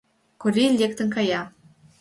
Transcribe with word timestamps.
Корий 0.41 0.71
лектын 0.79 1.07
кая. 1.15 1.41